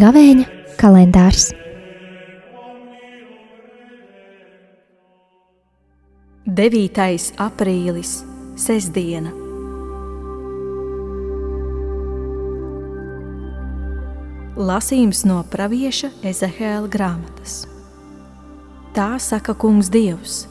Gavēņa 0.00 0.44
kalendārs. 0.80 1.50
Devītais 6.60 7.30
aprīlis, 7.42 8.14
sestdiena. 8.58 9.34
Lasījums 14.60 15.24
no 15.28 15.42
pravieša 15.52 16.10
Ezehēla 16.32 16.88
grāmatas. 16.92 17.60
Tā 18.90 19.18
saka 19.22 19.54
Kungs 19.54 19.86
Dievs: 19.86 20.48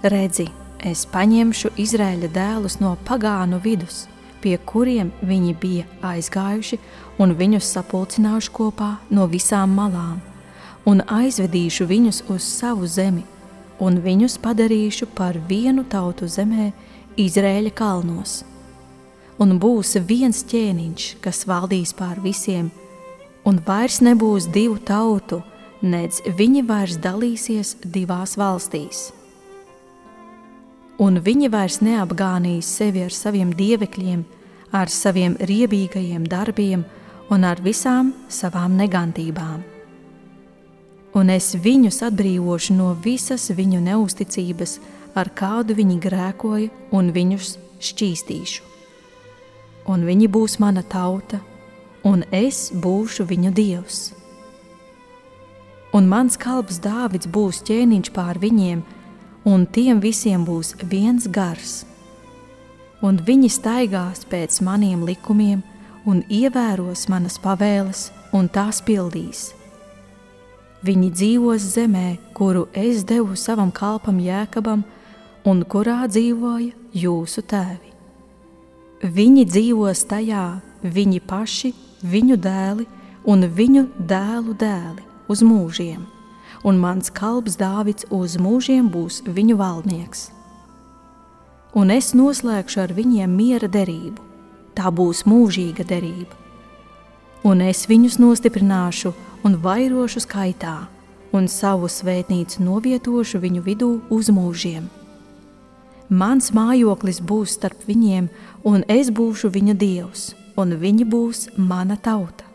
Redzi, 0.00 0.46
es 0.80 1.02
paņemšu 1.12 1.74
Izraēļa 1.76 2.30
dēlus 2.32 2.78
no 2.80 2.94
pagānu 3.04 3.58
vidus, 3.60 4.06
pie 4.40 4.54
kuriem 4.64 5.10
viņi 5.20 5.52
bija 5.60 5.84
aizgājuši, 6.00 6.78
un 7.20 7.34
viņus 7.36 7.68
sapulcināšu 7.74 8.54
kopā 8.56 8.94
no 9.12 9.26
visām 9.28 9.74
malām, 9.76 10.22
un 10.88 11.02
aizvedīšu 11.04 11.84
viņus 11.90 12.22
uz 12.32 12.46
savu 12.48 12.88
zemi, 12.88 13.26
un 13.76 14.00
viņus 14.00 14.38
padarīšu 14.40 15.10
par 15.12 15.36
vienu 15.36 15.84
tautu 15.84 16.24
zemē, 16.32 16.70
Izraēļa 17.20 17.74
kalnos. 17.76 18.38
Un 19.36 19.58
būs 19.60 19.98
viens 20.08 20.40
ķēniņš, 20.48 21.10
kas 21.20 21.44
valdīs 21.44 21.92
pār 21.92 22.24
visiem, 22.24 22.72
un 23.44 23.60
vairs 23.68 24.00
nebūs 24.00 24.48
divu 24.48 24.80
tautu, 24.80 25.42
nedz 25.82 26.22
viņi 26.38 26.62
vairs 26.66 26.96
dalīsies 27.02 27.76
divās 27.84 28.36
valstīs. 28.40 29.10
Un 30.98 31.20
viņi 31.20 31.50
vairs 31.52 31.82
neapgānīs 31.84 32.68
sevi 32.78 33.04
ar 33.04 33.12
saviem 33.12 33.52
dievekļiem, 33.52 34.24
ar 34.72 34.88
saviem 34.88 35.36
riebīgajiem 35.36 36.24
darbiem 36.28 36.84
un 37.30 37.44
ar 37.44 37.60
visām 37.60 38.14
savām 38.28 38.76
negantībām. 38.80 39.64
Un 41.16 41.32
es 41.32 41.54
viņus 41.56 42.02
atbrīvošu 42.10 42.76
no 42.76 42.90
visas 43.04 43.48
viņu 43.56 43.80
neusticības, 43.84 44.78
ar 45.16 45.30
kādu 45.32 45.76
viņi 45.76 45.96
grēkoja, 46.00 46.68
un 46.92 47.12
viņus 47.12 47.56
šķīstīšu. 47.80 48.64
Un 49.88 50.04
viņi 50.04 50.28
būs 50.28 50.58
mana 50.60 50.82
tauta, 50.82 51.40
un 52.04 52.24
es 52.34 52.68
būšu 52.72 53.24
viņu 53.28 53.52
dievs. 53.54 54.00
Un 55.96 56.08
mans 56.12 56.36
kalps 56.36 56.82
Dāvids 56.84 57.28
būs 57.32 57.62
ķēniņš 57.64 58.12
pār 58.12 58.40
viņiem, 58.42 58.84
un 59.48 59.66
tiem 59.66 60.02
visiem 60.04 60.44
būs 60.44 60.74
viens 60.84 61.28
gars 61.32 61.84
un 63.04 63.18
viņi 63.22 63.50
staigās 63.52 64.24
pēc 64.30 64.60
maniem 64.64 65.04
likumiem 65.06 65.62
un 66.08 66.22
ievēros 66.32 67.06
manas 67.12 67.38
pavēles 67.42 68.10
un 68.36 68.48
tās 68.48 68.80
pildīs. 68.84 69.50
Viņi 70.86 71.10
dzīvos 71.10 71.64
zemē, 71.74 72.16
kuru 72.36 72.66
es 72.74 73.02
devu 73.04 73.36
savam 73.36 73.72
kalpam 73.74 74.20
Jēkabam, 74.22 74.84
un 75.46 75.64
kurā 75.64 76.04
dzīvoja 76.10 76.74
jūsu 76.94 77.42
tēvi. 77.42 77.92
Viņi 79.02 79.44
dzīvos 79.50 80.04
tajā, 80.10 80.46
viņi 80.82 81.20
paši, 81.26 81.72
viņu 82.06 82.38
dēli 82.38 82.86
un 83.26 83.48
viņu 83.58 83.88
dēlu 83.98 84.54
dēli 84.58 85.15
uz 85.28 85.42
mūžiem, 85.42 86.06
un 86.64 86.80
mans 86.80 87.10
kalps 87.10 87.58
Dāvids 87.60 88.08
uz 88.10 88.38
mūžiem 88.40 88.88
būs 88.92 89.22
viņu 89.26 89.58
valdnieks 89.60 90.30
un 91.76 91.92
es 91.92 92.14
noslēgšu 92.16 92.80
ar 92.86 92.92
viņiem 92.96 93.32
miera 93.36 93.68
derību. 93.68 94.22
Tā 94.76 94.88
būs 94.92 95.24
mūžīga 95.28 95.84
derība. 95.88 96.32
Un 97.44 97.60
es 97.64 97.84
viņus 97.88 98.16
nostiprināšu 98.20 99.12
un 99.44 99.58
vairošu 99.64 100.22
skaitā, 100.24 100.76
un 101.36 101.48
savu 101.52 101.90
svētnīcu 101.92 102.64
novietošu 102.64 103.40
viņu 103.44 103.64
vidū 103.68 103.90
uz 104.10 104.32
mūžiem. 104.32 104.88
Mans 106.08 106.52
mājoklis 106.56 107.20
būs 107.20 107.58
starp 107.58 107.84
viņiem, 107.88 108.30
un 108.64 108.84
es 108.88 109.12
būšu 109.12 109.52
viņa 109.52 109.76
dievs, 109.76 110.30
un 110.56 110.76
viņi 110.80 111.08
būs 111.12 111.48
mana 111.56 111.98
tauta. 112.00 112.45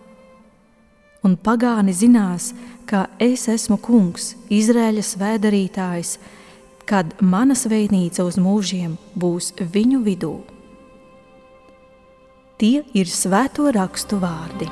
Un 1.22 1.36
pagāni 1.38 1.94
zinās, 1.94 2.50
ka 2.90 3.06
es 3.22 3.46
esmu 3.52 3.78
kungs, 3.78 4.32
Izraēļa 4.50 5.04
svēdarītājs, 5.06 6.16
kad 6.90 7.14
mana 7.22 7.54
svētnīca 7.54 8.26
uz 8.26 8.40
mūžiem 8.42 8.96
būs 9.14 9.52
viņu 9.62 10.02
vidū. 10.08 10.36
Tie 12.58 12.82
ir 12.98 13.10
svēto 13.10 13.70
rakstu 13.74 14.18
vārdi. 14.22 14.70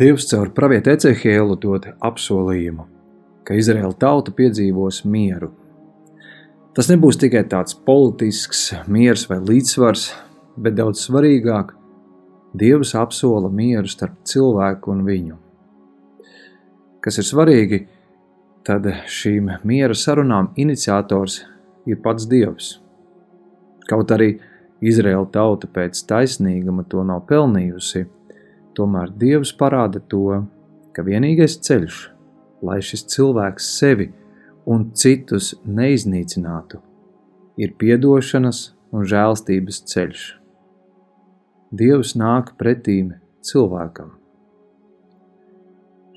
Dievs 0.00 0.24
caur 0.30 0.48
pravietu 0.56 0.92
Ecehēlu 0.94 1.58
dod 1.60 1.90
apsolījumu, 2.00 2.86
ka 3.44 3.56
Izraēla 3.56 3.96
tauta 3.98 4.32
piedzīvos 4.36 5.04
mieru 5.04 5.50
Tas 6.70 6.86
nebūs 6.86 7.16
tikai 7.18 7.40
tāds 7.50 7.74
politisks 7.74 8.68
miers 8.86 9.24
vai 9.26 9.40
līdzsvars, 9.42 10.04
bet 10.54 10.76
daudz 10.78 11.02
svarīgāk- 11.02 11.72
Dievs 12.62 12.94
apsola 12.94 13.50
mieru 13.50 13.90
starp 13.90 14.14
cilvēku 14.24 14.92
un 14.92 15.02
viņu. 15.04 15.36
Kas 17.00 17.18
ir 17.18 17.24
svarīgi, 17.24 17.86
tad 18.62 18.86
šīm 19.06 19.50
miera 19.64 19.94
sarunām 19.94 20.52
iniciators 20.56 21.44
ir 21.86 21.96
pats 21.96 22.26
Dievs. 22.26 22.78
Kaut 23.88 24.08
arī 24.08 24.38
Izraēla 24.80 25.26
tauta 25.32 25.66
pēc 25.66 26.06
taisnīguma 26.06 26.88
to 26.88 27.02
nav 27.02 27.26
pelnījusi, 27.26 28.06
tomēr 28.74 29.10
Dievs 29.10 29.52
parāda 29.52 30.00
to, 30.08 30.46
ka 30.92 31.02
vienīgais 31.02 31.58
ceļš, 31.58 32.10
lai 32.62 32.80
šis 32.84 33.06
cilvēks 33.12 33.70
sevi 33.78 34.10
un 34.68 34.90
citus 34.94 35.54
neiznīcinātu, 35.64 36.80
ir 37.60 37.74
piedošanas 37.80 38.70
un 38.92 39.06
žēlstības 39.08 39.82
ceļš. 39.90 40.24
Dievs 41.70 42.16
nāk 42.18 42.56
pretīm 42.58 43.14
cilvēkam. 43.46 44.16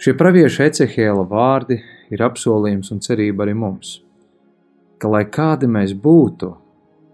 Šie 0.04 0.16
pravieša 0.20 0.68
Ecehēla 0.68 1.24
vārdi 1.30 1.78
ir 2.12 2.24
apsolījums 2.26 2.90
un 2.92 3.00
cerība 3.06 3.46
arī 3.46 3.54
mums, 3.56 4.02
ka, 5.00 5.08
lai 5.08 5.24
kādi 5.30 5.70
mēs 5.70 5.94
būtu, 5.96 6.56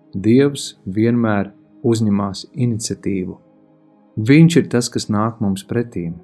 Dievs 0.09 0.71
vienmēr 0.89 1.51
uzņemās 1.85 2.47
iniciatīvu. 2.57 3.35
Viņš 4.29 4.55
ir 4.57 4.65
tas, 4.73 4.89
kas 4.89 5.05
nāk 5.13 5.37
mums 5.43 5.61
pretīm. 5.69 6.15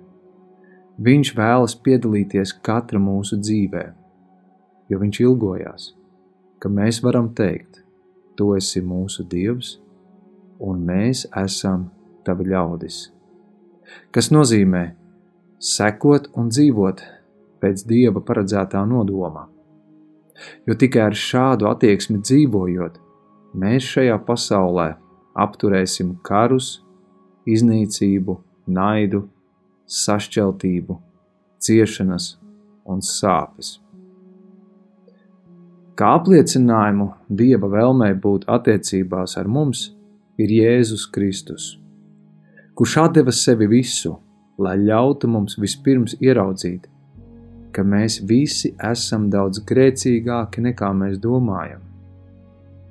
Viņš 1.01 1.35
vēlas 1.35 1.75
piedalīties 1.83 2.55
katra 2.63 2.99
mūsu 3.01 3.37
dzīvēm 3.41 4.05
jo 4.89 4.99
viņš 5.01 5.21
ilgojās, 5.23 5.89
ka 6.59 6.69
mēs 6.69 7.01
varam 7.05 7.33
teikt, 7.35 7.81
Tu 8.35 8.49
esi 8.57 8.81
mūsu 8.83 9.23
Dievs, 9.31 9.77
un 10.59 10.81
mēs 10.83 11.21
esam 11.39 11.85
tavi 12.27 12.49
ļaudis. 12.49 12.97
Kas 14.11 14.27
nozīmē 14.27 14.81
sekot 15.55 16.27
un 16.35 16.49
dzīvot 16.51 17.03
pēc 17.63 17.85
Dieva 17.87 18.19
paredzētā 18.19 18.81
nodoma. 18.89 19.45
Jo 20.67 20.75
tikai 20.75 21.05
ar 21.05 21.15
šādu 21.15 21.69
attieksmi 21.69 22.19
dzīvojot, 22.19 22.99
mēs 23.55 23.87
šajā 23.93 24.19
pasaulē 24.27 24.89
apturēsim 25.31 26.17
karus, 26.27 26.81
iznīcību, 27.47 28.35
naidu, 28.67 29.29
sašķeltību, 29.91 30.97
ciešanas 31.61 32.35
un 32.89 33.03
sāpes. 33.05 33.75
Kā 35.95 36.11
apliecinājumu 36.17 37.11
Dieva 37.29 37.69
vēlmei 37.71 38.13
būt 38.19 38.49
attiecībās 38.51 39.37
ar 39.39 39.47
mums 39.47 39.87
ir 40.41 40.51
Jēzus 40.51 41.05
Kristus, 41.15 41.69
kurš 42.75 42.97
deva 43.15 43.31
sevi 43.31 43.69
visu, 43.71 44.17
lai 44.59 44.75
ļautu 44.81 45.29
mums 45.31 45.55
vispirms 45.59 46.17
ieraudzīt, 46.19 46.89
ka 47.71 47.83
mēs 47.83 48.19
visi 48.27 48.73
esam 48.91 49.29
daudz 49.31 49.63
grēcīgāki 49.67 50.63
nekā 50.67 50.91
mēs 50.95 51.17
domājam, 51.23 51.81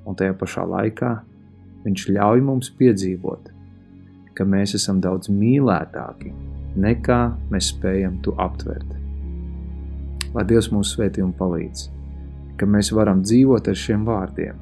un 0.05 0.17
tajā 0.17 0.33
pašā 0.41 0.65
laikā 0.69 1.13
Viņš 1.85 2.07
ļauj 2.09 2.39
mums 2.41 2.71
piedzīvot, 2.79 3.51
ka 4.33 4.45
mēs 4.49 4.73
esam 4.73 4.97
daudz 5.03 5.29
mīlētāki 5.29 6.31
nekā 6.75 7.19
mēs 7.51 7.71
spējam 7.73 8.19
to 8.25 8.35
aptvert. 8.41 8.95
Lai 10.35 10.43
Dievs 10.47 10.71
mūs 10.73 10.95
svētī 10.95 11.23
un 11.23 11.31
palīdz, 11.35 11.87
ka 12.59 12.67
mēs 12.67 12.91
varam 12.95 13.23
dzīvot 13.23 13.69
ar 13.71 13.79
šiem 13.79 14.03
vārdiem. 14.07 14.59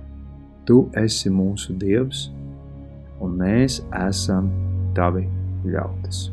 Tu 0.67 0.77
esi 0.99 1.31
mūsu 1.33 1.75
Dievs, 1.79 2.27
un 3.23 3.35
mēs 3.41 3.81
esam 4.03 4.51
tavi 4.97 5.25
ļautis. 5.65 6.29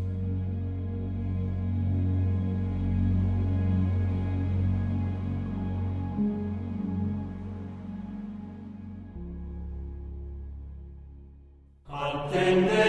Attende 11.90 12.79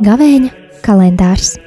Gavēņa 0.00 0.48
kalendārs. 0.80 1.58